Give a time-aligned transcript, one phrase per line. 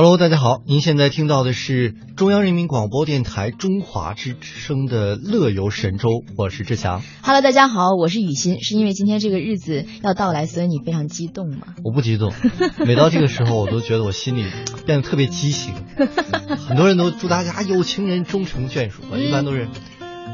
[0.00, 7.02] Hello，大家好，您现在听到的是中央人民广播电台中华之声的《乐游神州》，我是志强。
[7.20, 8.62] Hello，大家好，我是雨欣。
[8.62, 11.74] 是因为今天这个日子要到来，所以你非常激动吗？
[11.82, 12.32] 我不激动，
[12.86, 14.46] 每到这个时候，我都觉得我心里
[14.86, 15.74] 变得特别畸形。
[16.68, 19.66] 很多人都祝大家有情人终成眷属，我一般都是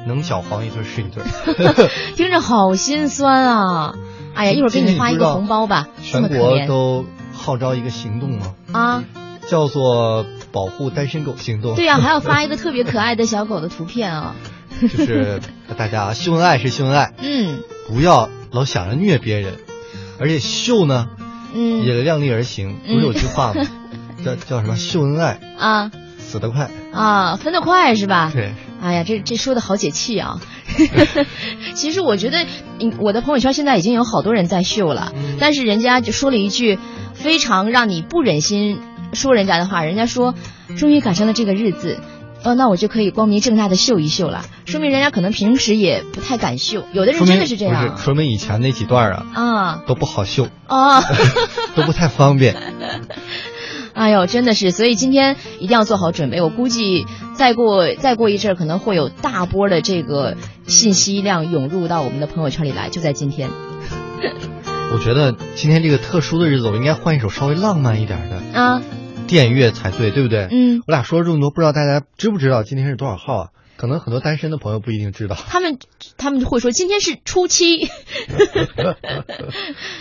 [0.07, 1.25] 能搅黄一对是一对。
[2.17, 3.95] 听着好心酸啊！
[4.35, 5.89] 哎呀，一会儿给你发一个红包吧。
[6.03, 8.55] 全国都号召一个行动吗？
[8.73, 9.05] 啊，
[9.49, 11.75] 叫做保护单身狗行动。
[11.75, 14.35] 对呀、还要发一个特别可爱的小狗的图片啊。
[14.81, 15.41] 就是
[15.79, 19.55] 大家秀恩爱是秀恩爱， 嗯不要老想着虐别人，
[20.19, 21.09] 而且秀呢
[21.55, 22.79] 嗯也量力而行。
[22.87, 23.63] 不是有句话吗？
[24.25, 24.77] 叫叫什么？
[24.77, 26.71] 秀恩爱啊死得快。
[26.93, 28.31] 啊，分得快是吧？
[28.35, 30.41] 对，哎呀，这这说的好解气啊！
[31.75, 32.45] 其实我觉得，
[32.81, 36.79] 嗯我的朋友圈现在已经有好多人在秀了，嗯但是人家就说了一句
[37.15, 38.81] 非常让你不忍心
[39.15, 40.35] 说人家的话，人家说，
[40.77, 41.99] 终于赶上了这个日子。
[42.43, 51.03] 哦，那我就可以光明正大的秀一秀了，说明人家可能平时也不太敢秀，有的人真的是这样不是，说明以前那几段啊啊都不好秀，哦，
[51.75, 52.55] 都不太方便。
[53.95, 56.43] 哎呦，真的是，所以今天一定要做好准备。
[56.43, 63.49] 我估计再过再过一阵儿，可能会有大波的这个信息量涌入到我们的朋友圈里来，就在今天。
[64.93, 68.83] 我觉得今天这个特殊的日子，我应该换一首稍微浪漫一点的啊，
[69.27, 70.49] 电乐才对，对不对？
[70.51, 73.49] 嗯，我俩说了这么多，不知道大家知不知道今天是多少号啊？
[73.77, 75.35] 可能很多单身的朋友不一定知道。
[75.35, 75.79] 他们
[76.17, 77.79] 他们会说今天是初七，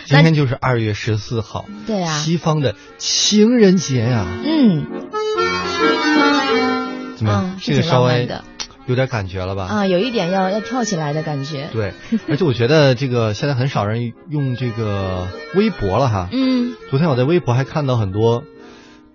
[0.06, 4.86] 今天就是二月十四号，对啊，西方的情人节呀、嗯
[7.16, 7.50] 怎么样？
[7.50, 8.28] 嗯，这个稍微
[8.86, 9.64] 有点感觉了吧？
[9.64, 11.68] 啊，有一点要要跳起来的感觉。
[11.72, 11.94] 对，
[12.28, 16.28] 而且我觉得这个现在很少人用这个微博了哈。
[16.30, 18.44] 嗯昨天我在微博还看到很多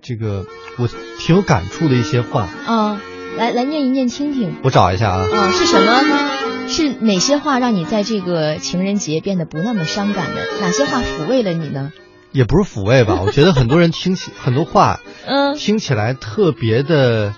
[0.02, 0.46] 这个
[0.78, 0.88] 我
[1.20, 3.02] 挺有感触的一些话，啊，
[3.38, 5.28] 来来念一念听听我找一下啊。
[5.32, 6.68] 啊，是什么？
[6.68, 10.42] 是哪些话让你在这个情人节变得不那么伤感的？
[10.62, 11.92] 哪些话抚慰了你呢？
[12.32, 17.34] 也不是抚慰吧，我觉得很多人听起 很多话嗯听起来特别的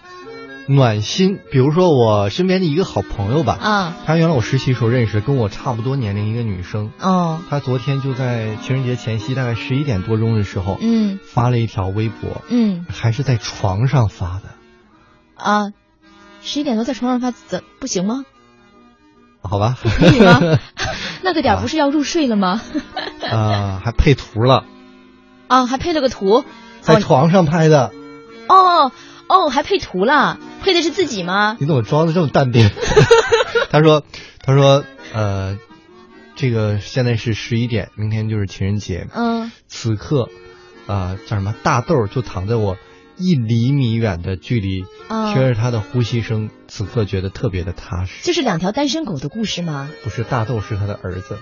[0.75, 1.39] 暖心。
[1.51, 6.91] 比如说我身边的一个好朋友吧，啊她原来我实习时候认识，跟我差不多年龄一个女生。
[6.99, 14.49] 哦她昨天就在情人节前夕，大概十一点多钟的时候，嗯发了一条微博，嗯还是在床上发的。
[15.35, 15.71] 啊，
[16.41, 18.25] 十一点多在床上发怎不行吗？
[19.43, 20.39] 好吧，可以吗？
[21.23, 22.61] 那个点不是要入睡了吗？
[23.27, 24.65] 啊、还配图了，
[25.47, 26.45] 啊，还配了个图。
[26.81, 27.91] 在床上拍的。
[28.47, 28.91] 哦
[29.31, 31.55] 哦，还配图了，配的是自己吗？
[31.59, 32.69] 你怎么装的这么淡定？
[33.71, 34.03] 他说，
[34.43, 34.83] 他说，
[35.13, 35.57] 呃，
[36.35, 39.07] 这个现在是十一点，明天就是情人节。
[39.13, 40.27] 嗯此刻，
[40.85, 41.55] 啊、叫什么？
[41.63, 42.75] 大豆就躺在我
[43.17, 48.19] 一厘米远的距离，啊听着他的呼吸声，此刻觉得特别的踏实。
[48.23, 49.89] 这是两条单身狗的故事吗？
[50.03, 51.39] 不是大豆，是他的儿子。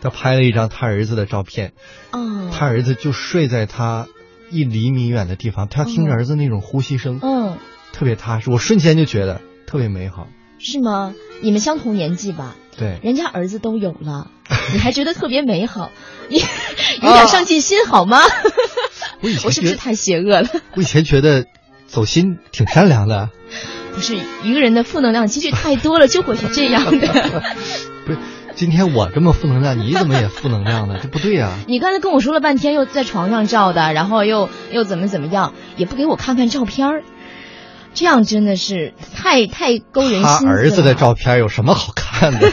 [0.00, 1.72] 他拍了一张他儿子的照片，
[2.12, 4.06] 哦，他儿子就睡在他
[4.52, 7.56] 一厘米远的地方，他听着儿子那种呼吸声，嗯，
[7.92, 8.50] 特别踏实。
[8.50, 10.28] 我瞬间就觉得特别美好。
[10.58, 11.14] 是吗？
[11.42, 12.54] 你们相同年纪吧？
[12.78, 14.30] 对，人家儿子都有了，
[14.72, 15.90] 你还觉得特别美好？
[16.28, 16.38] 你
[17.02, 18.20] 有点上进心好吗？
[19.20, 20.48] 我以前 我是不是太邪恶了？
[20.76, 21.46] 我以前觉得
[21.86, 23.30] 走心挺善良的，
[23.94, 27.42] 不是一个人的负能量积聚太多了，就会是这样的。
[28.06, 28.18] 不是？
[28.54, 30.98] 今天我这么负能量，你怎么也负能量呢？
[31.02, 37.02] 这不对呀、你刚才跟我说了半天，又在床上照的，然后又又怎么怎么样，也不给我看看照片儿，
[37.94, 40.50] 这样真的是太太勾人心思了。
[40.50, 42.52] 儿子的照片有什么好看的？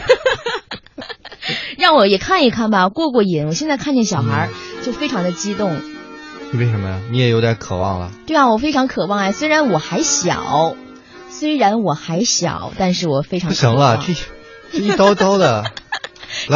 [1.78, 3.46] 让我也看一看吧，过过瘾。
[3.46, 4.48] 我现在看见小孩
[4.82, 5.80] 就非常的激动。
[6.52, 6.98] 你为什么呀？
[7.10, 8.10] 你也有点渴望了。
[8.26, 10.74] 对啊，我非常渴望哎，虽然我还小，
[11.28, 14.14] 虽然我还小，但是我非常不行了，渴望这
[14.72, 15.70] 这一刀刀的，来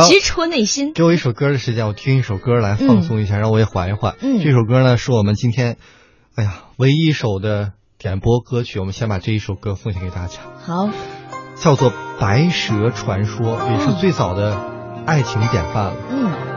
[0.08, 0.92] 直戳内心。
[0.92, 4.16] 给我一首歌的时间，我听一首歌来放松一下，让我也缓一缓。
[4.20, 5.76] 嗯这首歌呢是我们今天，
[6.34, 8.78] 哎呀，唯一一首的点播歌曲。
[8.78, 10.88] 我们先把这一首歌奉献给大家，好，
[11.56, 11.90] 叫做
[12.20, 14.56] 《白蛇传说》，也是最早的
[15.06, 15.96] 爱情典范了。
[16.10, 16.53] 嗯。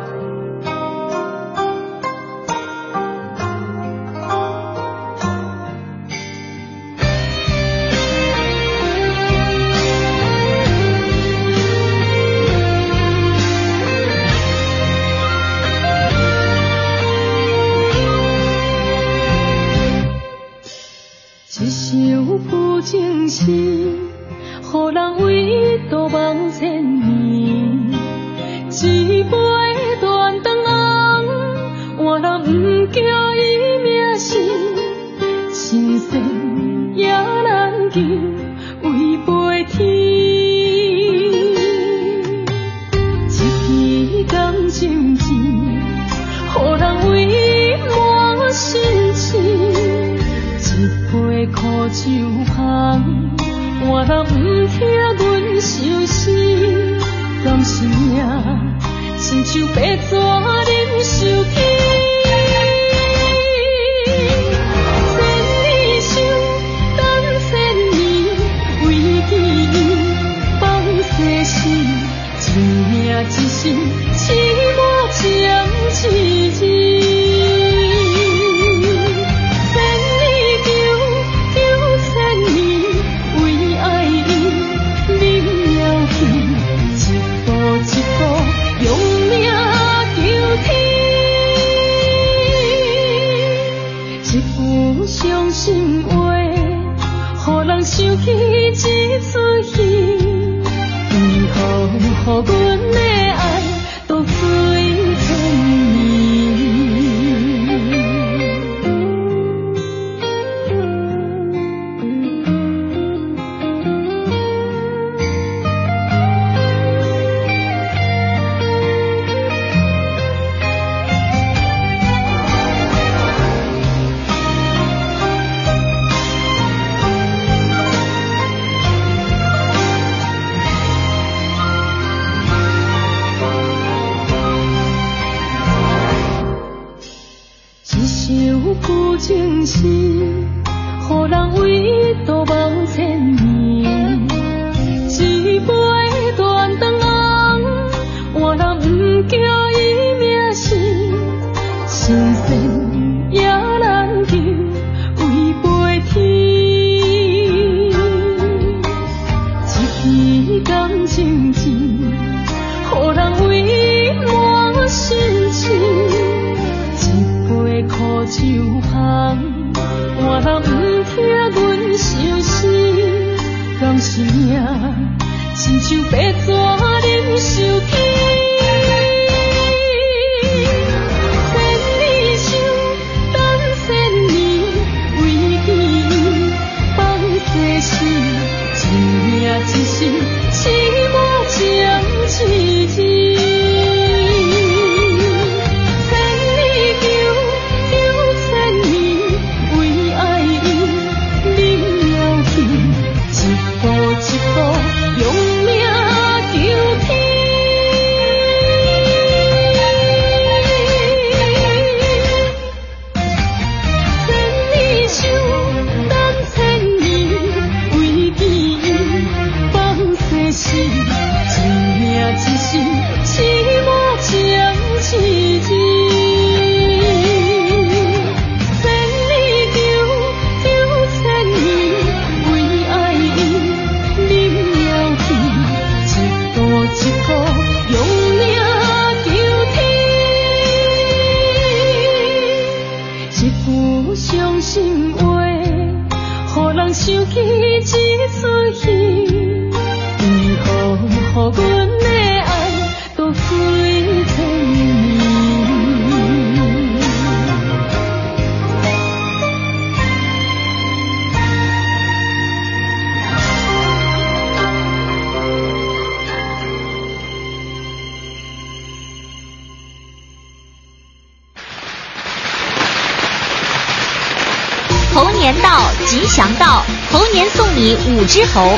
[278.27, 278.77] 之猴，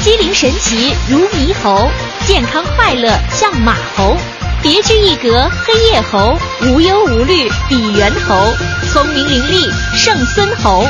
[0.00, 1.90] 机灵神奇如猕猴，
[2.26, 4.16] 健康快乐像马猴，
[4.62, 8.34] 别具一格黑夜猴，无忧无虑比猿猴，
[8.90, 10.86] 聪明伶俐胜孙猴。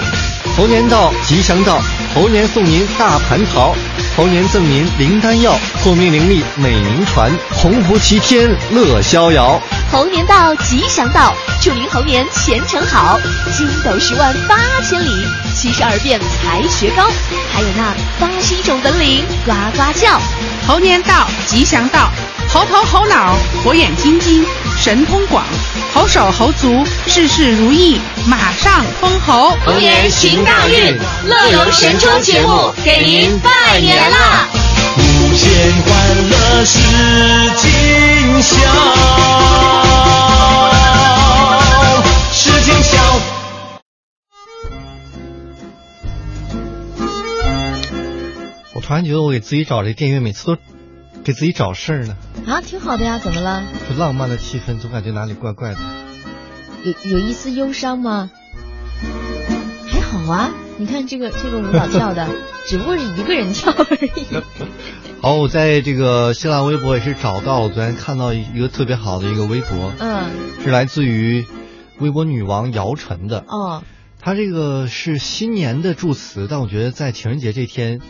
[0.56, 1.80] 猴年到，吉祥到，
[2.14, 3.74] 猴年送您大蟠桃，
[4.16, 9.60] 猴年赠您灵丹药，聪明伶俐美名传，鸿福齐天乐逍遥。
[9.92, 13.20] 猴年到，吉祥到，祝您猴年前程好，
[13.54, 14.56] 筋斗十万八
[14.88, 15.10] 千里。
[15.54, 17.02] 七十二变才学高，
[17.52, 20.18] 还有那八十一种本领呱呱叫。
[20.66, 22.10] 猴年到，吉祥到，
[22.48, 24.42] 猴头猴脑，火眼金睛，
[24.86, 25.44] 神通广，
[25.92, 29.52] 猴手猴足，事事如意，马上封侯。
[29.66, 34.46] 龙年行大运，乐游神州节目给您拜年啦！
[34.96, 35.50] 无限
[35.82, 36.78] 欢乐是
[37.56, 38.56] 今宵。
[48.80, 50.56] 突然觉得我给自己找这电影，每次都
[51.26, 52.16] 给自己找事儿呢。
[52.46, 53.64] 啊，挺好的呀，怎么了？
[53.88, 55.80] 这浪漫的气氛，总感觉哪里怪怪的。
[56.84, 58.30] 有有一丝忧伤吗？
[59.88, 62.28] 还好啊，你看这个这个舞蹈跳的，
[62.68, 64.40] 只不过是一个人跳而已。
[65.20, 70.30] 好，我在这个新浪微博也是找到了，昨天看到一个特别好的一个微博，嗯，
[70.62, 71.44] 是来自于
[71.98, 73.44] 微博女王姚晨的。
[73.48, 73.82] 哦，
[74.20, 78.00] 她这个是新年的祝词，但我觉得在情人节这天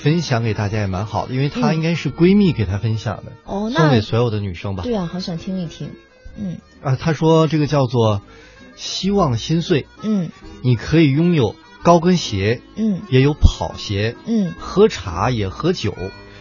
[0.00, 4.84] 分享给大家也蛮好的，因为她应该是闺蜜给她分享的，哦，那送给所有的女生吧。
[4.84, 5.90] 对啊，好想听一听。
[6.38, 8.22] 嗯啊，她说这个叫做
[8.76, 10.30] 希望心碎，嗯
[10.62, 15.94] 你可以拥有高跟鞋，嗯也有跑鞋，嗯喝茶也喝酒，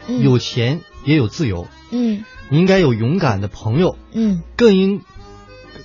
[0.08, 1.68] 嗯，有钱也有自由。
[1.90, 5.02] 嗯你应该有勇敢的朋友，嗯更应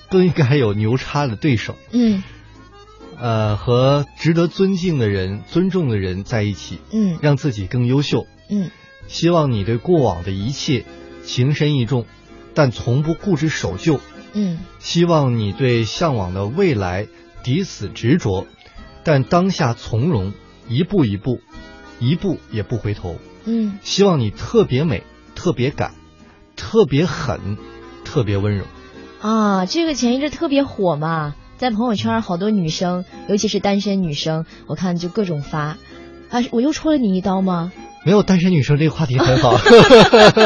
[0.09, 1.75] 更应该有牛叉的对手。
[1.91, 2.23] 嗯
[3.19, 8.25] 呃，和值得尊敬的人、尊重的人在一起，嗯让自己更优秀。
[8.49, 8.69] 嗯
[9.07, 10.85] 希望你对过往的一切
[11.23, 12.05] 情深意重，
[12.53, 13.99] 但从不固执守旧。
[14.33, 17.07] 嗯希望你对向往的未来
[17.43, 18.47] 抵死执着，
[19.03, 20.33] 但当下从容，
[20.67, 21.41] 一步一步，
[21.99, 23.17] 一步也不回头。
[23.45, 25.03] 嗯希望你特别美，
[25.35, 25.93] 特别敢，
[26.55, 27.57] 特别狠，
[28.05, 28.65] 特别温柔。
[29.21, 35.77] 啊，这个前一阵特别火嘛，在朋友圈好多女生，尤其是单身女生，我看就各种发。
[36.29, 37.71] 啊，我又戳了你一刀吗？
[38.03, 39.51] 没有单身女生这个话题很好，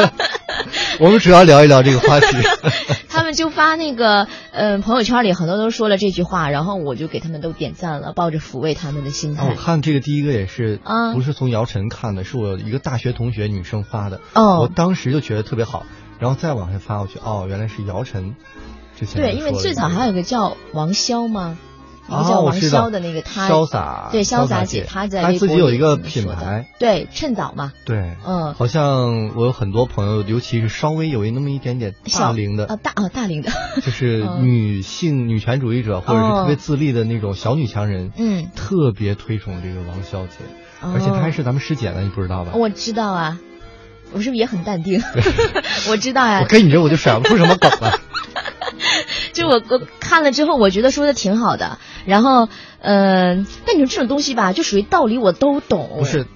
[1.00, 2.36] 我们主要聊一聊这个话题。
[3.10, 9.56] 他们就发那个，呃，朋友圈里很多都说了这句话，然后我就给他们都点赞了，抱着抚慰他们的心啊，我。
[9.56, 14.20] 看这个第一个也是，啊不是从姚晨看的，是我一个大学同学女生发的。
[14.34, 15.84] 哦我当时就觉得特别好，
[16.20, 18.36] 然后再往下发过去，哦，原来是姚晨
[18.98, 21.56] 之前对，因为最早还有一个叫王潇吗，
[22.08, 33.50] 一个叫王潇的那个，她潇洒对潇洒姐，她在她自己有一个品牌，对，趁早嘛，对，嗯，好像我有很多朋友，尤其是稍微有一那么一点点大小龄的，啊大啊大龄的，
[33.84, 40.38] 就是嗯女性女权主义者或者是特别自立的那种小女强人，嗯，特别推崇这个王潇姐，
[40.80, 42.50] 而且她还是咱们师姐呢，你不知道吧？
[42.54, 43.38] 哦我知道啊，
[44.12, 45.00] 我是不是也很淡定？
[45.90, 47.92] 我知道呀、我跟你这我就甩不出什么梗来。
[49.38, 51.78] 就我我看了之后，我觉得说的挺好的。
[52.04, 52.48] 然后，
[52.80, 55.88] 嗯、但你说这种东西吧，就属于道理我都懂。
[55.98, 56.26] 不是，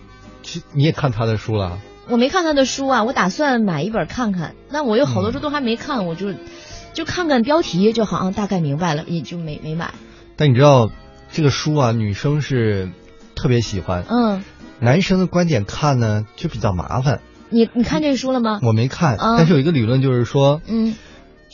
[0.42, 1.78] 其实你也看他的书了。
[2.08, 4.54] 我没看他的书啊，我打算买一本看看。
[4.70, 6.34] 那我有好多书都还没看，我就
[6.92, 9.94] 就看看标题，就好像大概明白了，也就没没买。
[10.36, 10.90] 但你知道
[11.30, 12.90] 这个书啊，女生是
[13.34, 14.44] 特别喜欢，嗯，
[14.80, 17.20] 男生的观点看呢就比较麻烦。
[17.50, 18.60] 你你看这个书了吗？
[18.62, 20.94] 我没看，啊但是有一个理论就是说，嗯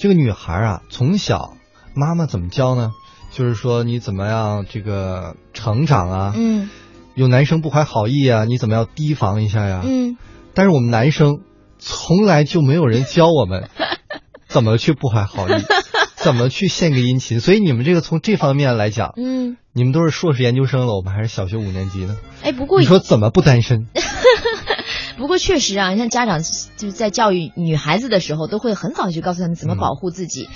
[0.00, 1.56] 这个女孩啊，从小
[1.94, 2.92] 妈妈怎么教呢？
[3.32, 6.70] 就是说你怎么样这个成长啊，嗯
[7.14, 9.82] 有男生不怀好意啊，你怎么样提防一下呀？
[9.84, 10.16] 嗯，
[10.54, 11.40] 但是我们男生
[11.78, 13.68] 从来就没有人教我们
[14.46, 15.52] 怎么去不怀好意，
[16.14, 17.40] 怎么去献个殷勤。
[17.40, 22.16] 所以你们这个从这方面来讲，嗯，你们都是硕士研究生了，我们还是小学五年级呢。
[22.44, 23.88] 哎，不过你说怎么不单身？
[25.18, 30.48] 不过确实啊，你看家长就是在教育女孩子的时候，都会很早就告诉他们怎么保护自己。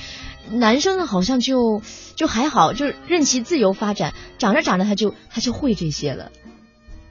[0.50, 1.82] 男生呢，好像就
[2.16, 6.30] 就还好，就是任其自由发展，长着长着他就他就会这些了。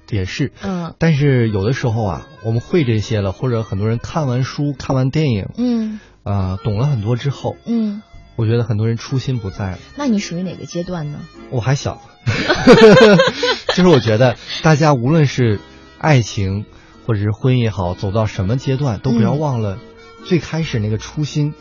[0.09, 8.01] 也是，嗯但是有的时候啊，我们会这些了，或者很多人看完书、看完电影，嗯啊、懂了很多之后，嗯，
[8.35, 9.79] 我觉得很多人初心不在了。
[9.95, 11.19] 那你属于哪个阶段呢？
[11.49, 12.01] 我还小，
[13.73, 15.61] 就是我觉得大家无论是
[15.97, 16.65] 爱情
[17.05, 19.77] 或者是婚姻也好，走到什么阶段，都不要嗯忘了
[20.25, 21.53] 最开始那个初心。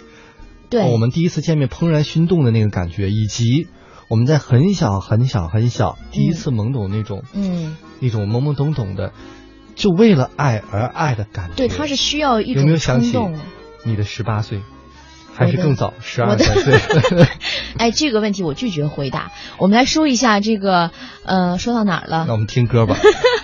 [0.68, 3.66] 对，我们第一次见面怦然心动的那个感觉，以及
[4.08, 9.12] 我们在很小很小很小第一次懵懂那种、嗯，那种懵懵懂懂的，
[9.74, 11.56] 就为了爱而爱的感觉。
[11.56, 13.38] 对，他是需要一有没有种想动。
[13.82, 14.60] 你的十八岁，
[15.34, 17.26] 还是更早， 十二三岁？
[17.78, 19.32] 哎，这个问题我拒绝回答。
[19.58, 20.90] 我们来说一下这个，
[21.24, 22.34] 呃，说到哪儿了那？
[22.34, 22.96] 我们听歌吧，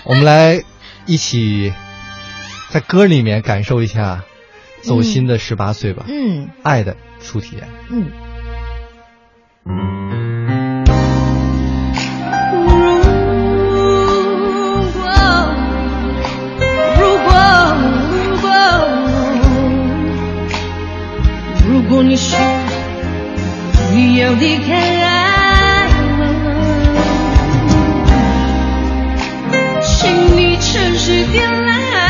[0.04, 0.62] 我们来
[1.06, 1.72] 一起
[2.70, 4.24] 在歌里面感受一下
[4.82, 7.68] 走心的十八岁吧，嗯爱的初体验。
[7.88, 8.10] 嗯。
[16.98, 17.30] 如果
[18.12, 18.50] 如果
[21.68, 22.38] 如果你说
[23.92, 25.25] 你要离开，
[30.76, 32.05] 城市点亮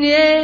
[0.00, 0.39] yeah.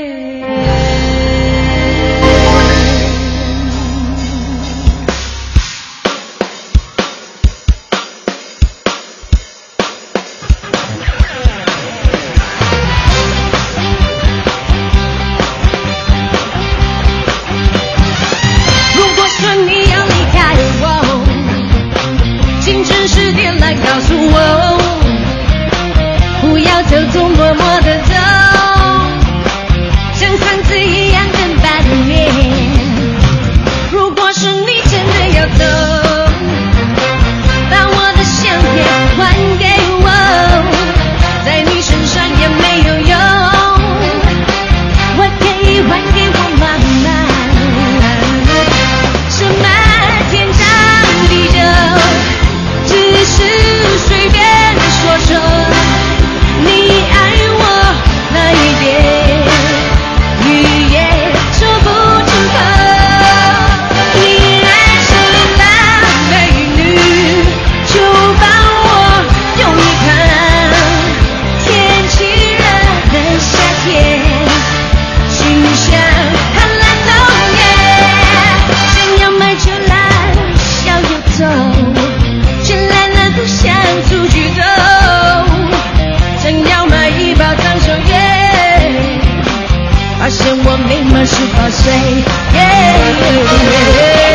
[90.27, 94.26] 发现我没满十八岁。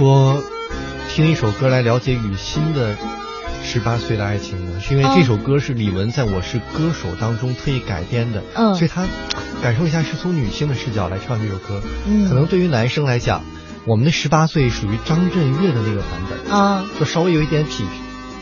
[0.00, 0.42] 说
[1.10, 2.96] 听一首歌来了解雨欣的
[3.62, 4.80] 十八岁的爱情呢？
[4.80, 9.04] 是因为这首歌是李玟在《我是歌手》当中特意改编的，嗯，所以他
[9.62, 11.82] 感受一下是从女性的视角来唱这首歌。
[12.06, 13.42] 嗯，可能对于男生来讲，
[13.84, 17.82] 我们的十八岁属于张震岳的那个版本，啊，就稍微有一点痞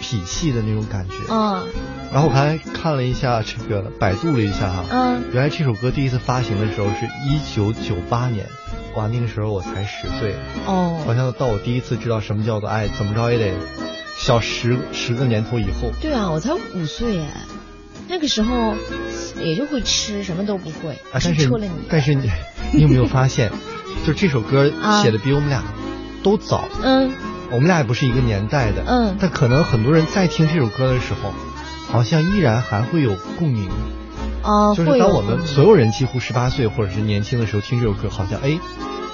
[0.01, 1.67] 痞气的那种感觉，嗯。
[2.13, 8.47] 然后我还看了一下这个，百度了一下哈，嗯，原来这首歌第一次发行的时候是一九九八年。
[8.95, 10.35] 哇，那个时候我才十岁
[10.67, 13.55] 哦，好像到我第一次知道什么叫做爱，怎么着也得
[14.17, 15.93] 小十十个年头以后。
[16.01, 17.29] 对啊，我才五岁哎，
[18.09, 18.75] 那个时候
[19.41, 20.95] 也就会吃，什么都不会。
[21.13, 22.31] 啊，但是你，但是你
[22.73, 23.53] 你有没有发现，
[24.07, 24.71] 就这首歌
[25.03, 25.63] 写的比我们俩
[26.23, 26.65] 都早。
[26.83, 27.13] 嗯，
[27.51, 28.83] 我们俩也不是一个年代的。
[28.87, 31.33] 嗯，但可能很多人在听这首歌的时候，
[31.89, 33.69] 好像依然还会有共鸣。
[34.49, 38.59] 啊，就是当我们所有人几乎十八岁或者是年轻的时候听这首歌，好像哎，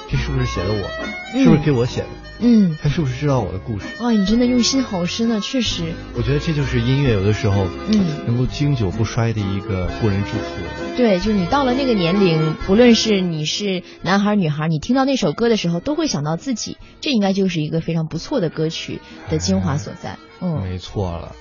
[0.09, 1.38] 这是不是写的我？
[1.42, 2.07] 是不是给我写的？
[2.38, 3.87] 嗯，他是不是知道我的故事？
[4.01, 5.83] 哇，你真的用心好深啊，确实。
[6.16, 10.97] 我觉得这就是音乐有的时候，嗯，能够经久不衰的一个过人之处。
[10.97, 20.16] 对，就是你到了那个年龄，不论是你是男孩女孩，你听到那首歌的时候，都会想到自己，这应该就是一个非常不错的歌曲的精华所在。
[20.40, 21.35] 嗯，没错了。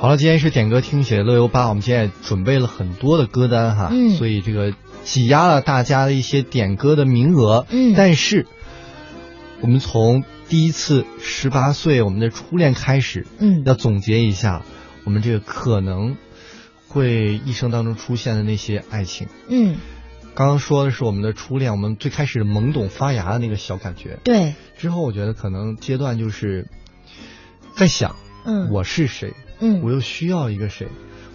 [0.00, 4.72] 好了，今天是点歌听写乐游吧，我们今天也准备了很多的歌单哈，嗯，所以这个
[5.04, 8.46] 挤压了大家的一些点歌的名额，嗯，但是
[9.60, 14.62] 我们从第一次十八岁我们的初恋开始，嗯，要总结一下
[15.04, 16.16] 我们这个可能
[16.88, 19.76] 会一生当中出现的那些爱情，嗯，
[20.34, 26.68] 刚刚说的是我们的初恋，我们最开始懵懂发芽的那个小感觉，对，之后我觉得可能阶段就是
[27.76, 29.34] 在想，嗯，我是谁。
[29.60, 30.88] 嗯，我又需要一个谁，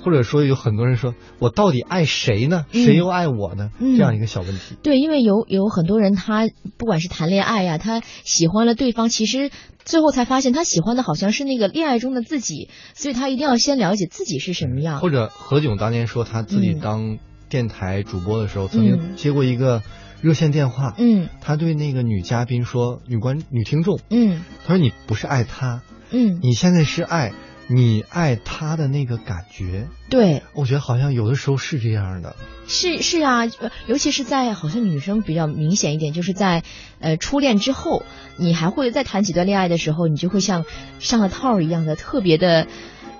[0.04, 2.66] 或者说有很多人说我到底爱谁呢？
[2.72, 3.70] 嗯、谁又爱我呢？
[3.80, 4.76] 嗯、这样一个小问题。
[4.84, 9.52] 对，因为有有很多人，他不管是谈恋爱呀、啊，他喜欢了对方，其实
[9.84, 15.00] 最后才发现他喜欢的好像是那个恋爱中的自己，所以他一定要先了解自己是什么样。
[15.00, 17.18] 或者何炅当年说他自己当
[17.50, 19.84] 电台主播的时候，嗯、曾经接过一个
[20.22, 27.32] 热线电话，嗯，他对那个女嘉宾说，女观女听众，嗯，他说你不是爱他，嗯，你现在是爱。
[27.68, 32.36] 你爱他的那个感觉，对，我觉得好像有的时候是这样的。
[32.68, 33.46] 是是啊，
[33.88, 36.64] 尤其是在好像女生比较明显一点，就是在
[37.00, 38.04] 呃初恋之后，
[38.38, 40.64] 你还会再谈几段恋爱的时候，你就会像
[41.00, 42.68] 上了套一样的，特别的，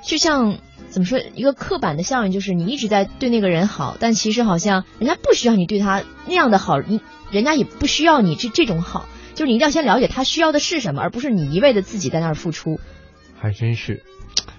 [0.04, 0.58] 就像
[0.90, 12.80] 怎么说一个刻板的效应，就是你一直在对那个人好，但其实好像人家不需要你对他那样的好，你人家也不需要你这这种好，就是你一定要先了解他需要的是什么，而不是你一味的自己在那儿付出。
[13.40, 14.04] 还真是，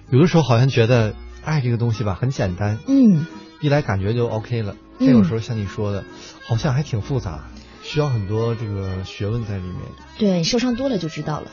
[0.09, 1.13] 有的时候好像觉得
[1.43, 3.25] 爱这个东西吧很简单，嗯，
[3.61, 6.03] 一来感觉就 OK 了，但有时候像你说的，
[6.47, 7.45] 好像还挺复杂。
[7.83, 9.75] 需要很多这个学问在里面。
[10.17, 11.49] 对，受伤多了就知道了。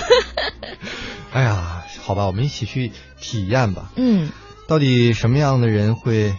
[1.30, 3.92] 哎呀，好吧，我们一起去体验吧。
[3.96, 4.30] 嗯，
[4.66, 6.34] 到底什么样的人会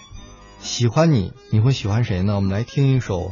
[0.60, 1.32] 喜欢你？
[1.52, 2.36] 你会喜欢谁呢？
[2.36, 3.32] 我们来听一首，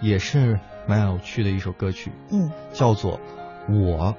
[0.00, 2.10] 也是蛮有趣的一首歌曲。
[2.32, 3.20] 嗯，叫做
[3.78, 4.14] 《我》。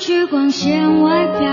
[0.00, 1.50] 去光鲜外表。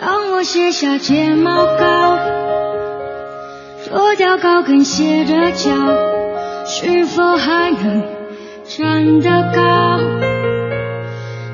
[0.00, 2.18] 让我卸下睫毛膏，
[3.86, 5.70] 脱掉高跟鞋的脚，
[6.66, 8.02] 是否还能
[8.64, 10.00] 站得高？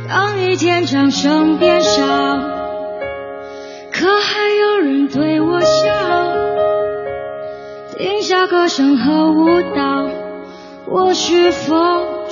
[0.09, 2.03] 当一天掌声变少，
[3.93, 5.77] 可还有人对我笑？
[7.99, 10.09] 停下歌声和舞蹈，
[10.87, 11.75] 我是否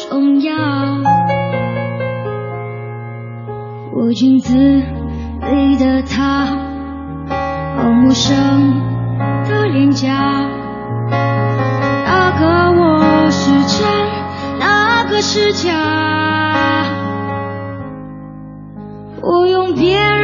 [0.09, 0.55] 重要？
[3.97, 4.55] 我镜子。
[5.53, 6.47] 里的他，
[7.77, 8.33] 好陌生
[9.47, 10.09] 的脸颊。
[12.07, 13.87] 那个我是真，
[14.59, 15.71] 那个是假？
[19.21, 20.24] 我用别人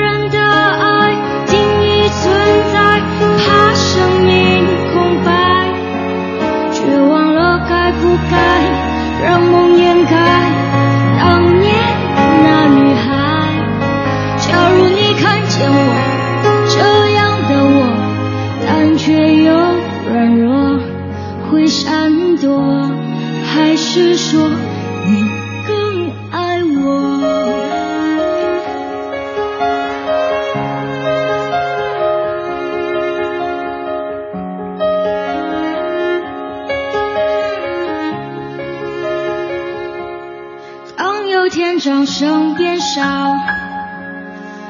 [42.20, 43.02] 声变少，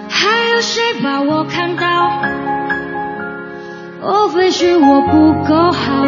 [0.09, 2.13] 还有谁把我看到？
[4.01, 6.07] 莫非是我不够好？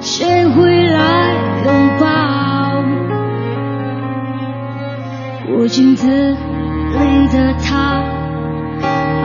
[0.00, 2.06] 谁会来拥抱？
[5.48, 8.00] 我镜子里的他，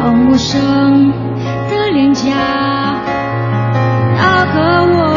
[0.02, 1.12] 好陌生
[1.70, 2.32] 的脸颊。
[4.18, 5.13] 哪个我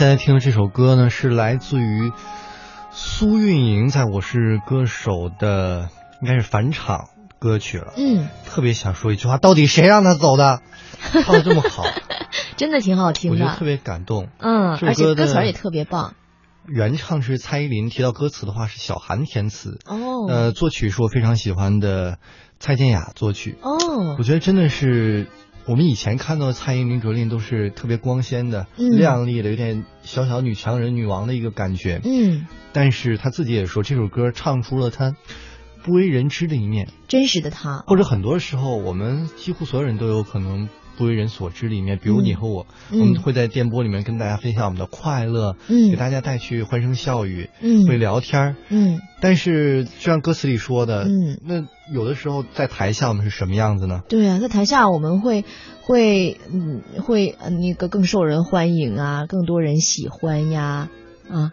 [0.00, 2.10] 现在听的这首歌呢，是来自于。
[2.90, 5.90] 苏运莹在我是歌手的
[6.22, 10.62] 应该是返场歌曲了，嗯，特别想说一句话，到底谁让他走的？
[11.22, 11.84] 唱的这么好，
[12.56, 16.14] 真的挺好听的，我觉得特别感动，嗯，而且歌词也特别棒。
[16.66, 19.80] 原唱是蔡依林，提到歌词的话是小韩填词。
[19.84, 20.26] 哦。
[20.30, 22.16] 呃，作曲是我非常喜欢的
[22.58, 23.58] 蔡健雅作曲。
[23.60, 24.16] 哦。
[24.18, 25.26] 我觉得真的是
[25.70, 32.00] 我们以前看到蔡依林、卓琳都是特别光鲜的、嗯、亮丽的，有点小小女强人、女王的一个感觉。
[32.04, 32.48] 嗯。
[32.72, 35.14] 但是她自己也说，这首歌唱出了她
[35.84, 37.84] 不为人知的一面，真实的她。
[37.86, 40.68] 或者很多时候，我们几乎所有人都有可能。
[40.96, 49.00] 不为人所知里面，比如你和我，嗯、我们会在电波里面跟大家分享我们的快乐，嗯，给大家带去欢声笑语，嗯，会聊天，嗯。
[49.22, 54.00] 但是就像歌词里说的，嗯，那有的时候在台下我们是什么样子呢？
[54.08, 55.44] 对啊，在台下我们会
[55.82, 60.88] 会嗯会那个更受人欢迎啊，更多人喜欢呀
[61.28, 61.52] 啊。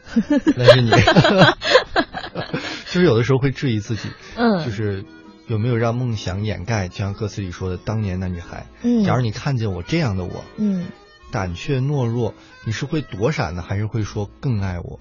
[0.55, 0.89] 那是你，
[2.87, 5.03] 就是有的时候会质疑自己，嗯，就是。
[5.47, 6.89] 有没有让梦想掩盖？
[6.89, 8.67] 就像歌词里说的，当年那女孩。
[8.83, 10.87] 嗯，假如你看见我这样的我，嗯，
[11.31, 12.33] 胆怯懦弱，
[12.65, 14.99] 你是会躲闪呢，还是会说更爱我？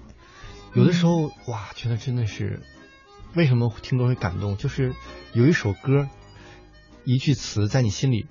[0.73, 2.61] 有的时候，嗯、哇，觉得真的是，
[3.35, 4.55] 为什么听歌会感动？
[4.55, 4.93] 就是
[5.33, 6.07] 有一首歌，
[7.03, 8.27] 一句词在你心里，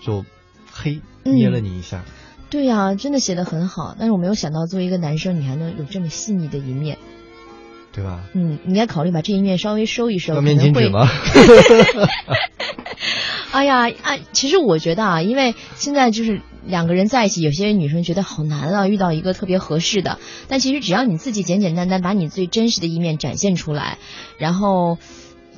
[0.00, 0.24] 就
[0.72, 2.02] 嘿捏了你一下。
[2.06, 2.12] 嗯、
[2.50, 3.94] 对呀、啊，真的写的很好。
[3.96, 6.98] 但是我没有想到，作为一个男生，你还能有这么细腻的一面。
[8.00, 8.20] 对吧？
[8.34, 10.34] 嗯，你应该考虑把这一面稍微收一收。
[10.34, 11.06] 要面巾纸吗？
[13.52, 14.16] 哎呀啊！
[14.32, 20.18] 其实我觉得啊，因为现在就是两个人在一起，有些女生觉得好难啊，遇到一个特别合适的。
[20.48, 23.98] 但其实只要你自己简简单单把你最真实的一面展现出来，
[24.38, 24.98] 然后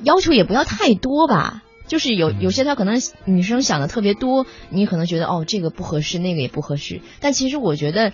[0.03, 1.61] 要求也不要太多吧。
[1.87, 7.01] 就是有有些他可能女生想的特别多，你可能觉得哦这个不合适，那个也不合适。
[7.19, 8.11] 但其实我觉得，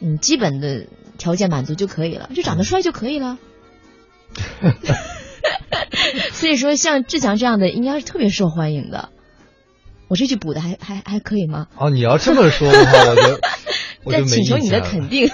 [0.00, 0.86] 嗯，基本的
[1.18, 3.36] 条件满足就可以了，就长得帅就可以了。
[6.32, 9.10] 所以说，像志强这样的应该是特别受欢迎的。
[10.08, 11.68] 我这句补的还还还可以吗？
[11.76, 13.40] 哦，你要这么说的话，我就
[14.04, 15.28] 我就没请求你的肯定。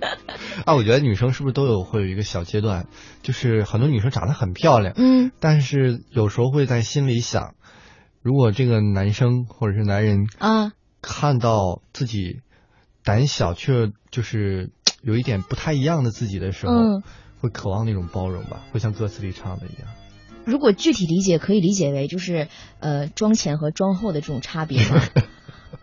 [0.64, 2.86] 啊，我觉得女生是不是都有会有一个小阶段，
[3.22, 7.54] 就是很多女生长得很漂亮，嗯，但是有时候会在心里想，
[8.22, 10.72] 如果这个男生或者是男人啊，
[11.02, 12.40] 看到自己
[13.04, 14.70] 胆小却就是
[15.02, 17.02] 有一点不太一样的自己的时候，嗯。
[17.40, 19.88] 会渴望那种包容吧，会像歌词里唱的一样。
[20.44, 25.02] 如果具体理解，可以理解为就是呃妆前和妆后的这种差别吗？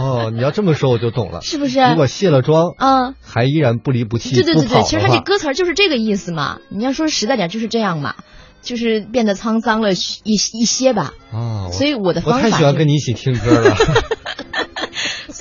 [0.00, 1.78] 哦，你要这么说我就懂了， 是不是？
[1.80, 6.58] 如果卸了妆，啊，还依然不离不弃，对对对对，其实他这这歌词就是这个意思嘛。
[6.68, 8.16] 你要说实在点，就是这样嘛，
[8.60, 11.14] 就是变得沧桑了一一些吧。
[11.32, 13.76] 啊，所以我的方法我太喜欢跟你一起听歌了。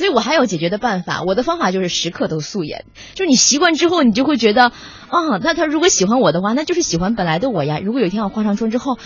[0.10, 4.66] 我还有解决的办法，我的方法就是时刻都素颜，就是你习惯之后，你就会觉得，
[5.08, 7.80] 啊，那他如果喜欢我的话，那就是喜欢本来的我呀。
[7.84, 8.98] 如果有一天我化上妆之后，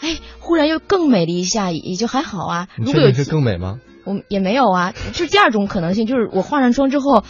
[0.00, 2.68] 哎，忽然又更美了一下，也就还好啊。
[2.76, 3.80] 如果有是更美吗？
[4.04, 7.24] 我也没有啊，就是第二种可能性，就是我化上妆之后，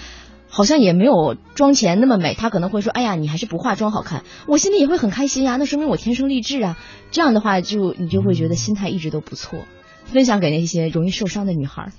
[0.48, 2.34] 好像也没有妆前那么美。
[2.34, 4.24] 他可能会说，哎呀，你还是不化妆好看。
[4.46, 6.78] 我心里也会很开心呀，那说明我天生丽质啊。
[7.10, 9.60] 这样的话，就你就会觉得心态一直都不错。
[10.04, 11.92] 分享给那些容易受伤的女孩。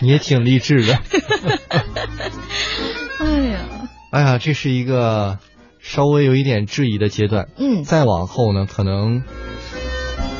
[0.00, 0.98] 你也挺励志的。
[3.20, 3.58] 哎呀，
[4.10, 5.38] 哎呀，这是一个
[5.78, 7.48] 稍微有一点质疑的阶段。
[7.58, 9.22] 嗯，再往后呢，可能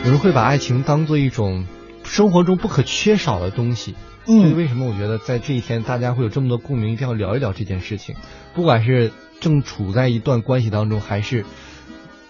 [0.05, 1.67] 有人会把爱情当做一种
[2.05, 3.95] 生活中不可缺少的东西。
[4.27, 8.17] 嗯，所以为什么我觉得在这一天大家会有这么多共鸣，一定要聊一聊这件事情。
[8.55, 11.45] 不管是正处在一段关系当中，还是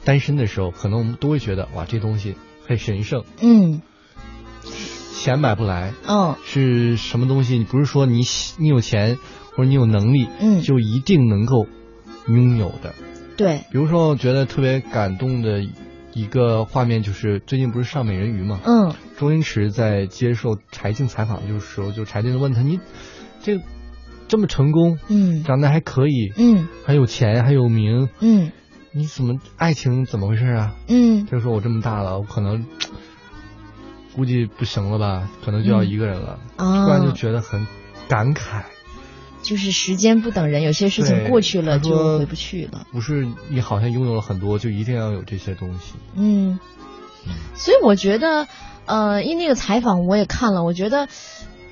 [0.05, 3.25] 单身的时候，可能我们都会觉得哇，这东西很神圣。
[3.41, 3.83] 嗯。
[5.21, 7.59] 钱买不来，嗯，是什么东西？
[7.59, 8.23] 你不是说你
[8.57, 9.19] 你有钱
[9.55, 11.67] 或者你有能力，嗯，就一定能够
[12.27, 12.95] 拥有的。
[13.37, 15.63] 对，比如说，我觉得特别感动的
[16.15, 22.81] 一个画面，就是最近不是上美人鱼嘛，嗯，周星驰在接受柴静采访的时候，就柴静问他：“你
[23.43, 23.61] 这
[24.27, 28.53] 这么成功，嗯，长得还可以，嗯，还有钱，还有名，嗯，
[28.93, 32.65] 你怎么爱情怎么回事啊？”嗯，他说：“我这么大了，我可能。”
[34.21, 36.39] 估计不行了吧，可能就要一个人了。
[36.57, 37.67] 嗯、突然就觉得很
[38.07, 38.65] 感慨，
[39.41, 42.87] 就是时间不等人，有些事情过去了就回不去了。
[42.93, 45.95] 不是你好像拥有了很多，就一定要有这些东西。
[46.17, 46.59] 嗯，
[47.55, 48.47] 所以我觉得，
[48.85, 51.09] 呃，因为那个采访我也看了，我觉得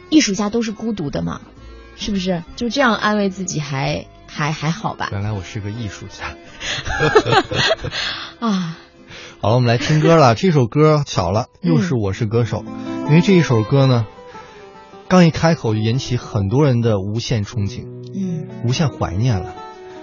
[0.09, 1.43] 艺术家都是孤独的嘛，
[1.97, 2.43] 是不是？
[2.57, 5.11] 就这样安慰自己还还还好吧？
[5.13, 6.35] 原来我是个艺术家
[8.41, 8.79] 啊。
[9.40, 10.35] 好了，我们来听歌了。
[10.35, 14.05] 这首歌巧了，又是《我是歌手》嗯，因为这一首歌呢，
[15.07, 19.55] 刚一开口就引起很多人的无限憧憬，嗯，无限怀念了。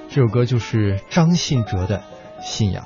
[0.09, 1.97] 这首歌就是张信哲的
[2.45, 2.85] 《信仰》。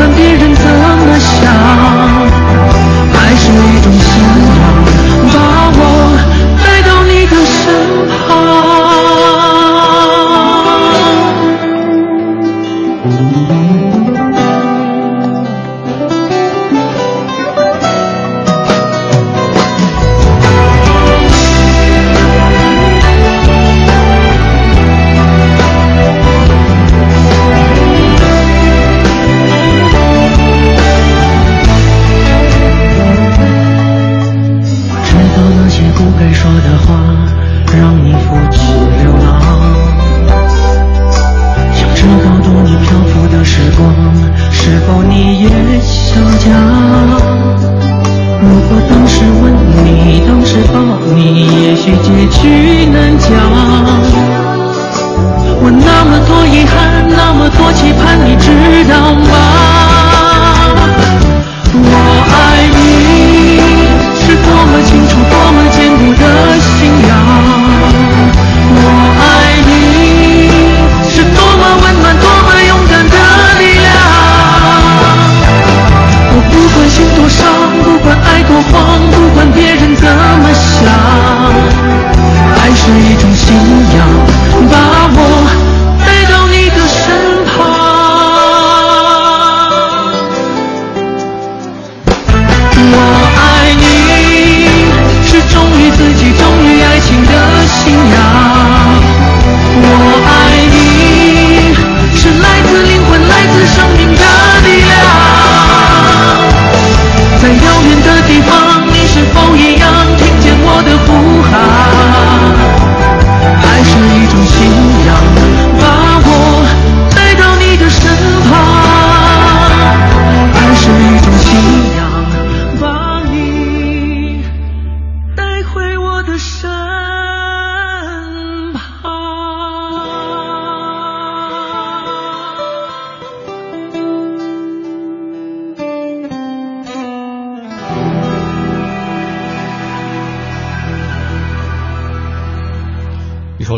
[0.00, 1.99] 管别人怎么想。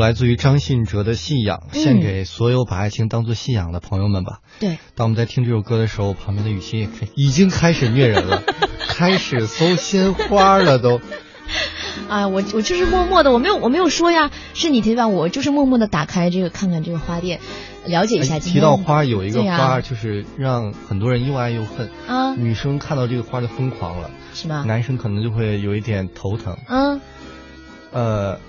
[0.03, 4.41] 来自于张信哲的信仰，献给所有把爱情当做信仰的朋友们吧。
[4.59, 8.43] 对，当我们在听这首歌的时候，旁边的雨欣也已经开始虐人了，
[8.89, 11.01] 开始搜鲜花了都。
[12.09, 15.07] 啊，我我就是默默的，我没有我没有说呀，是你提吧？
[15.07, 17.39] 我就是默默的打开这个看看这个花店，
[17.87, 18.41] 了解一下。
[18.41, 22.35] 提到花，有一个花就是让很多人又爱又恨啊。
[22.35, 24.65] 女生看到这个花就疯狂了，是吗？
[24.67, 26.59] 男生可能就会有一点头疼。
[26.67, 27.01] 嗯，
[27.93, 28.41] 呃。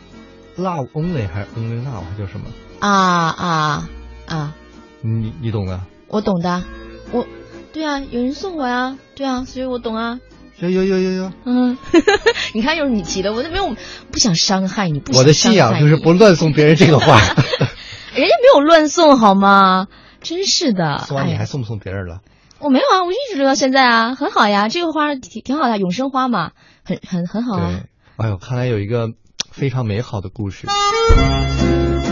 [0.57, 2.45] Love only 还是 only love 还叫什么？
[2.79, 3.89] 啊啊
[4.27, 4.55] 啊！
[5.01, 5.79] 你你懂的？
[6.07, 6.63] 我懂的，
[7.11, 7.25] 我
[7.71, 10.19] 对啊，有人送我呀，对啊，所以我懂啊。
[10.59, 11.31] 有有有有有。
[11.45, 11.77] 嗯，
[12.53, 13.75] 你看又是你提的，我都没有
[14.11, 17.17] 不想伤害你，不我的信仰就是不乱送别人这个花。
[18.15, 19.87] 人家没有乱送好吗？
[20.21, 20.99] 真是的。
[20.99, 22.19] 送完你还送不送别人了？
[22.59, 26.51] 我没有啊，我一直留到现在啊，很好呀，这个花挺挺好的，永生花嘛，
[26.85, 27.81] 很很很好啊。
[28.17, 29.09] 哎呦，看来有一个。
[29.53, 30.65] 非常美好的故事，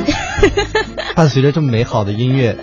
[1.16, 2.56] 伴随着这么美好的音乐，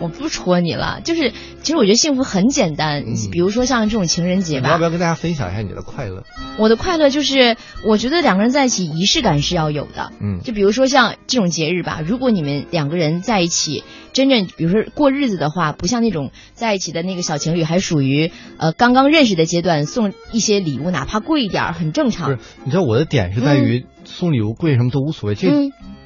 [0.00, 1.32] 我不戳你了，就是
[1.62, 4.68] 其实我觉得幸福很简单，比如说像这种情人节吧。
[4.68, 6.24] 你要不要跟大家分享一下你的快乐？
[6.58, 10.12] 我的快乐就是，我觉得两个人在一起仪式感是要有的。
[10.20, 22.30] 嗯，就比如说像这种节日吧，如果你们两个人在一起，真正比如说过日子的话，不像那种在一起的那个小情侣，还属于呃刚刚认识的阶段，送一些礼物，哪怕贵一点，很正常。
[22.30, 25.48] 不是，你知道我的点是在于送礼物贵什么都无所谓，这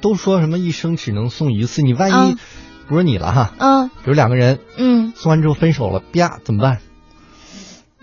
[0.01, 2.35] 都说什么一生只能送一次，你万一。
[2.87, 6.79] 不是你了哈，嗯，比如两个人，嗯，送完之后分手了，啪，怎么办？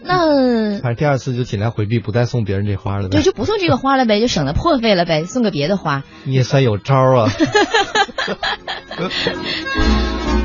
[0.02, 3.18] 那反正第二次就尽量回避，不再送别人这花了呗。
[3.18, 6.04] 对，就不送这个花了呗，就省得破费了呗，送个别的花。
[6.24, 7.28] 你也算有招啊。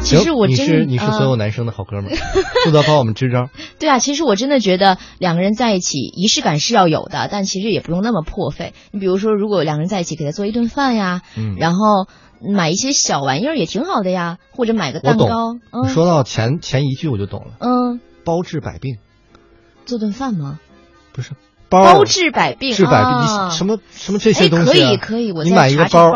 [0.01, 2.11] 其实我你是你是所有男生的好哥们，
[2.65, 3.49] 负责帮我们支招。
[3.79, 8.73] 对啊，其实我真的觉得两个人在一起仪式感是要有的，但其实也不用那么破费。
[8.91, 12.07] 你比如说，如果两个人在一起，给他做一顿饭呀，嗯，然后。
[12.41, 15.55] 买一些小玩意儿也挺好的呀，或者买个蛋糕。
[15.83, 17.53] 你说到前前一句我就懂了。
[17.59, 18.97] 嗯，包治百病，
[19.85, 20.59] 做顿饭吗？
[21.13, 21.31] 不是，
[21.69, 23.11] 包治百病，治百病。
[23.21, 24.71] 你什么什么这些东西？
[24.71, 26.11] 可以可以，我你买一个包，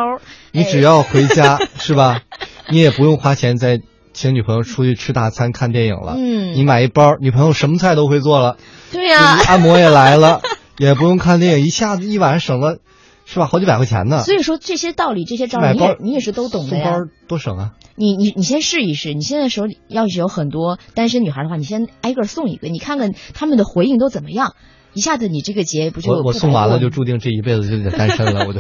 [0.52, 2.22] 你只要回家 是吧？
[2.70, 3.82] 你也不用花钱再
[4.14, 6.16] 请女朋友出去吃大餐看电影了。
[6.18, 8.58] 嗯，你买一包，女朋友什么菜都会做了。
[8.92, 10.42] 对呀，按摩也来了，
[10.78, 12.80] 也不用看电影，一下子一晚上省了。
[13.32, 13.46] 是吧？
[13.46, 14.24] 好几百块钱呢。
[14.24, 16.84] 所以说这些道理，这些招你也你也是都懂的呀。
[16.84, 17.74] 送包多省啊！
[17.96, 19.14] 你你你先试一试。
[19.14, 24.56] 你现在手里要是有很多单身女孩的话，你先挨个送一个，你看看他们的回应都怎么样。
[24.94, 28.48] 一下子你这个节不就我我送完了就注定这一辈子就得单身了。
[28.48, 28.60] 我就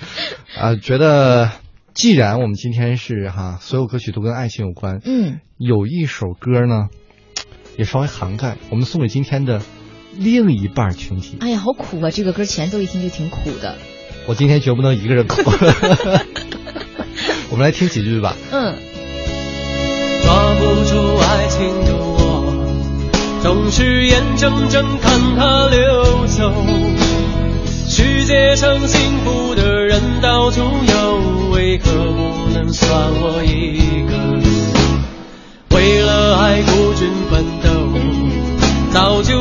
[0.58, 1.50] 啊，觉得
[1.92, 6.88] 既然我们今天是哈，所有歌曲都跟爱情有关，嗯，有一首歌呢，
[7.76, 9.60] 也稍微涵盖，我们送给今天的
[10.16, 11.36] 另一半群体。
[11.40, 12.10] 哎呀，好苦啊！
[12.10, 13.76] 这个歌前奏一听就挺苦的。
[14.28, 15.40] 我今天绝不能一个人哭，
[17.48, 18.36] 我们来听几句吧。
[18.52, 18.76] 嗯。
[20.22, 22.52] 抓不住爱情的我，
[23.42, 26.52] 总是眼睁睁看它溜走。
[27.88, 32.90] 世界上幸福的人到处有，为何不能算
[33.22, 35.74] 我一个？
[35.74, 37.70] 为了爱孤军奋斗，
[38.92, 39.37] 早就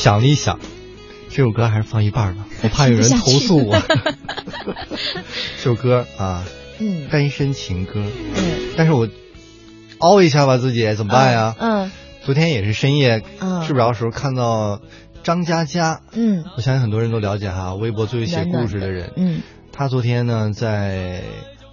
[0.00, 0.58] 想了一想。
[1.28, 3.78] 这首歌还是放一半吧，我怕有人投诉我。
[5.58, 6.42] 这首歌啊，
[6.78, 8.42] 嗯，单身情歌，嗯，
[8.78, 9.06] 但是我
[9.98, 11.54] 凹一下吧，自己怎么办呀？
[11.58, 11.92] 嗯，
[12.22, 13.22] 昨天也是深夜
[13.66, 14.80] 睡不着的时候看到
[15.22, 21.22] 张嘉佳，嗯，我相信很多人都了解哈，微博最会写故事的人，嗯，他昨天呢在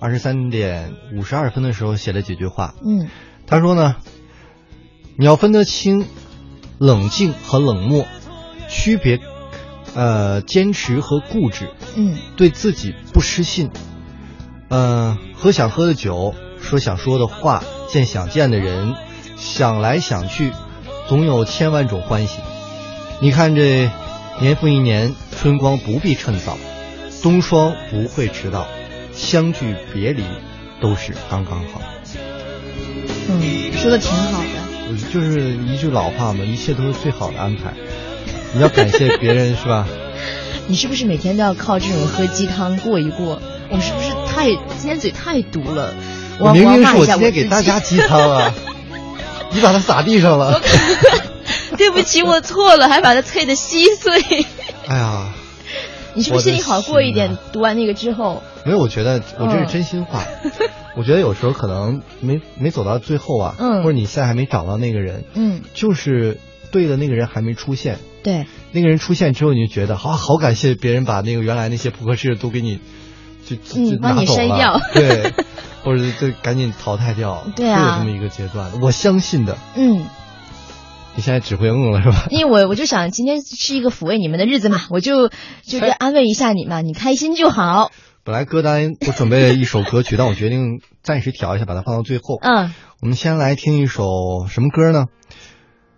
[0.01, 3.07] 二十三点五十二分的时候写了几句话，嗯，
[3.47, 3.95] 他说呢，
[5.17, 6.05] 你要分得清
[6.77, 8.05] 冷静和冷漠，
[8.69, 9.19] 区别。
[9.95, 13.71] 呃，坚持和固执，嗯，对自己不失信，
[14.67, 18.93] 呃，喝想喝的酒，说想说的话，见想见的人，
[19.37, 20.51] 想来想去，
[21.07, 22.41] 总有千万种欢喜。
[23.21, 23.89] 你看这
[24.39, 26.59] 年复一年，春光不必趁早，
[27.23, 28.67] 冬霜不会迟到，
[29.13, 30.23] 相聚别离
[30.79, 31.81] 都是刚刚好。
[33.29, 34.67] 嗯，说的挺好的。
[35.11, 37.73] 就是一句老话嘛，一切都是最好的安排。
[38.57, 39.87] 你要感谢别人是吧？
[40.65, 43.39] 你是不是每天都要靠这种喝鸡汤过一过？
[43.69, 45.93] 我是不是太今天嘴太毒了？
[46.39, 48.53] 我明明是我今天给大家鸡汤啊！
[49.53, 50.59] 你把它撒地上了。
[51.77, 54.19] 对不起，我错了，还把它啐的稀碎。
[54.87, 55.27] 哎呀，
[56.15, 57.37] 你是不是心里好过一点？
[57.53, 60.23] 读完那个之后，没有，我觉得我这是真心话。
[60.95, 66.39] 我觉得有时候可能没没走到最后啊，嗯，或者你现在还没找到那个人，嗯，就是
[66.71, 67.99] 对的那个人还没出现。
[68.23, 72.79] 对，那个人出现之后，你就觉得好好感谢别人把那个原来那些不合适的都给你
[73.45, 73.55] 就
[74.01, 75.33] 拿走了掉对，
[75.83, 78.81] 或者就赶紧淘汰掉，对啊会有这么一个阶段。
[78.81, 80.05] 我相信的，嗯，
[81.15, 82.27] 你现在只会嗯了是吧？
[82.29, 85.29] 因为我我就想今天是一个抚慰你们的日子嘛，我就
[85.63, 87.91] 就是安慰一下你嘛，你开心就好。
[88.25, 92.37] 本来歌单我准备了一首歌曲，但我决定暂时调一下，把它放到最后。
[92.41, 94.03] 嗯，我们先来听一首
[94.49, 95.05] 什么歌呢？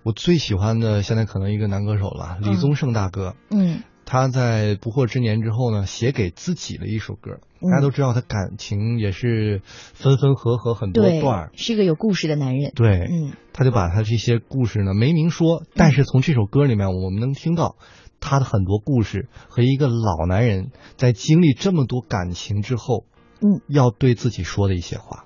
[0.10, 3.36] 我最喜欢的现在可能一个男歌手了，李宗盛大哥。
[3.52, 7.42] 嗯他在不惑之年之后呢，写给自己的一首歌。
[7.62, 12.72] 嗯大家都知道他感情也是分分合合很多段儿，，是个有故事的男人。
[12.74, 17.76] 对，嗯他就把他这些故事呢没明说，但是从这首歌里面我们能听到
[18.20, 23.06] 他的很多故事和一个老男人在经历这么多感情之后，
[23.42, 25.26] 嗯，要对自己说的一些话。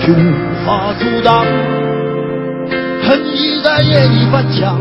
[0.00, 0.16] 却无
[0.64, 1.44] 法阻挡，
[3.02, 4.80] 恨意在夜里翻墙，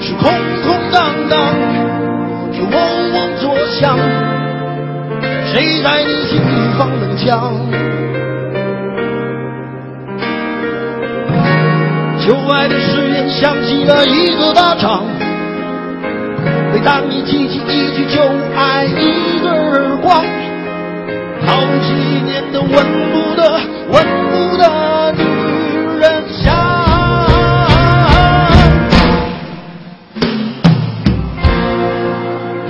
[0.00, 0.32] 是空
[0.64, 1.54] 空荡荡，
[2.52, 2.72] 却嗡
[3.12, 3.96] 嗡作响。
[5.52, 7.54] 谁在你心里放冷枪？
[12.26, 15.04] 旧爱的誓言响起了一个巴掌，
[16.72, 18.22] 每当你记起一句旧
[18.56, 20.24] 爱，一个耳光。
[21.46, 21.48] 好
[21.82, 23.40] 几年都闻不得、
[23.90, 23.94] 闻
[24.30, 24.62] 不得
[25.12, 25.22] 女
[25.98, 26.44] 人香，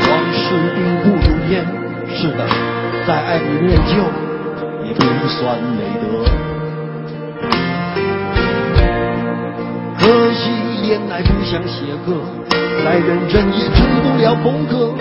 [0.01, 0.43] 往事
[0.75, 1.53] 并不如烟。
[2.15, 2.41] 是的，
[3.07, 3.93] 再爱你念旧，
[4.85, 5.39] 也不算
[5.77, 6.05] 美德。
[9.99, 10.01] 可
[10.33, 10.51] 惜
[10.83, 12.09] 恋爱不像写歌，
[12.85, 14.95] 再认真也成不了风格。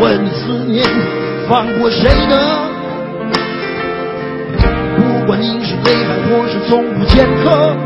[0.00, 0.84] 问你思念
[1.48, 2.36] 放过谁呢？
[4.96, 7.76] 不管你是背叛或是从不见客，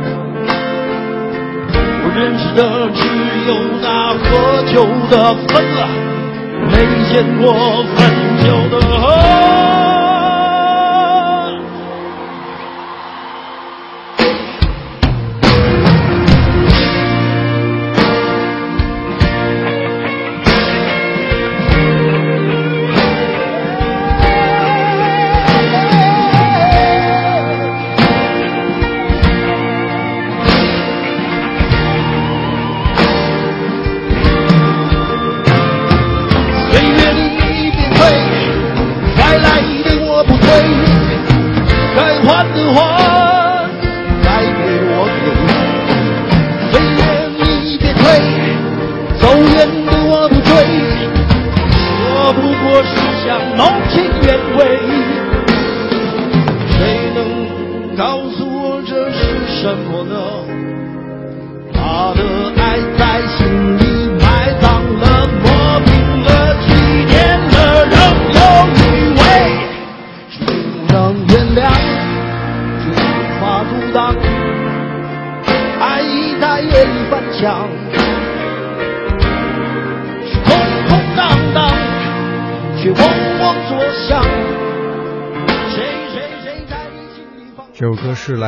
[2.03, 2.61] 我认识的
[2.95, 3.01] 只
[3.49, 3.51] 有
[3.83, 4.27] 那喝
[4.73, 4.75] 酒
[5.11, 5.13] 的
[5.49, 5.81] 分了，
[6.71, 6.75] 没
[7.13, 7.45] 见过
[7.95, 7.97] 分
[8.43, 8.75] 酒的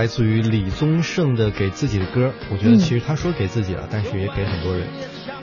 [0.00, 4.88] 来自于李宗盛的给自己的歌，我觉得嗯其实他说给自己了，但是也给很多人。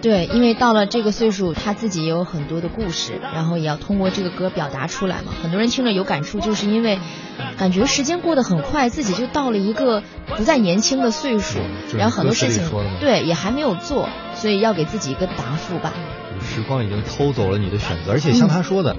[0.02, 5.32] 对，因为到了这个岁数，他自己也有很多的故事，然后也要通过这个歌表达出来嘛。
[5.44, 6.98] 很多人听了有感触，就是因为
[7.60, 10.02] 感觉时间过得很快，自己就到了一个
[10.36, 12.68] 不再年轻的岁数，就是然后很多事情
[13.00, 15.94] 对也还没有做，所以要给自己一个答复吧。
[16.42, 18.96] 时光已经偷走了你的选择，而且像他说的，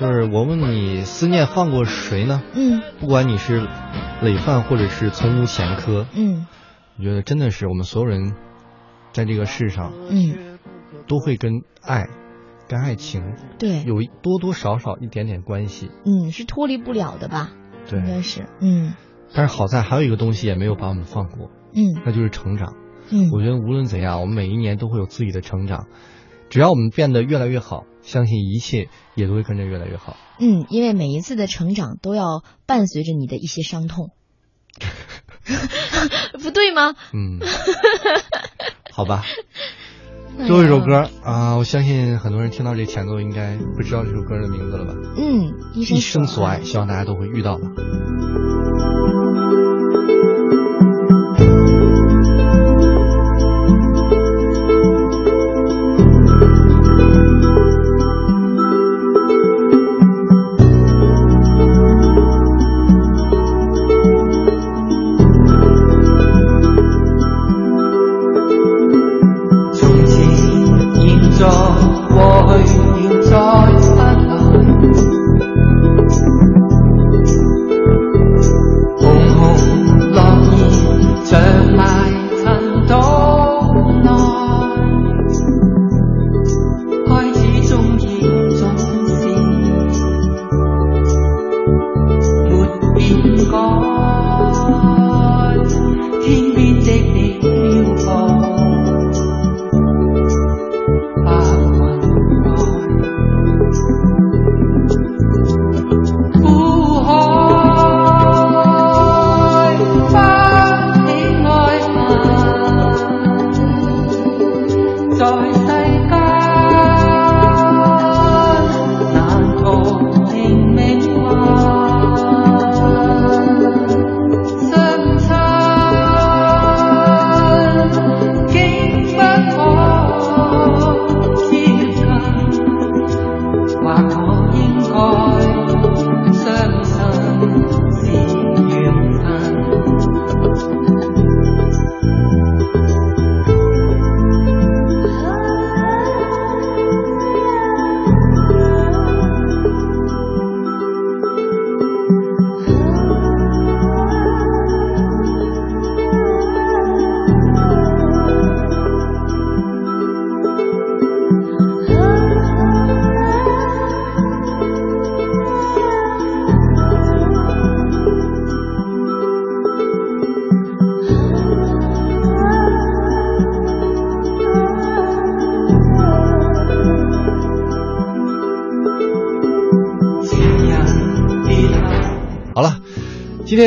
[0.00, 2.42] 就是我问你，思念放过谁呢？
[2.54, 3.68] 嗯不管你是
[4.22, 6.46] 累犯或者是从无前科，嗯
[6.98, 8.32] 我觉得真的是我们所有人
[9.12, 10.58] 在这个世上嗯，
[11.06, 12.08] 都会跟爱、
[12.66, 15.90] 跟爱情对，有多多少少一点点关系。
[16.06, 17.50] 嗯是脱离不了的吧？
[17.86, 18.94] 对应该是，嗯
[19.34, 22.74] 但是好在还有一个东西也没有把我们放过，嗯那就是成长。
[23.10, 25.88] 嗯我觉得无论怎样，我们每一年都会有自己的成长。
[26.48, 30.16] 只要我们变得越来越好，相信一切也都会跟着越来越好。
[30.38, 34.10] 嗯，因为每一次的成长都要伴随着你的一些伤痛。
[36.42, 36.94] 不对吗？
[37.12, 37.40] 嗯，
[38.90, 39.24] 好吧。
[40.38, 44.94] 最后一首歌啊，我相信很多人听到这前奏应该会知道这首歌的名字了吧？
[45.18, 47.64] 嗯，一生所爱，希望大家都会遇到吧。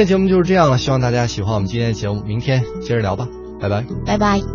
[0.04, 3.26] 天节目就是这样了，希望大家喜欢我们今天的节目，明天接着聊吧，
[3.58, 4.53] 拜拜，拜拜。